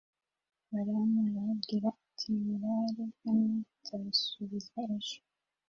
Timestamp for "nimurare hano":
2.33-3.55